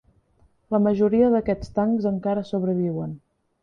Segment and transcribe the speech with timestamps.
[0.75, 3.19] La majoria d'aquests tancs encara sobreviuen.